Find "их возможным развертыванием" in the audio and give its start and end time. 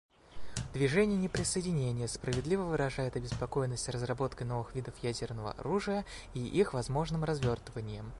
6.39-8.09